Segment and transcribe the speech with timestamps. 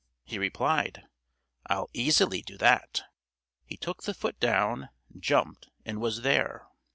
[0.23, 1.03] He replied:
[1.67, 3.03] "I'll easily do that."
[3.63, 4.89] He took the foot down,
[5.19, 6.65] jumped, and was there.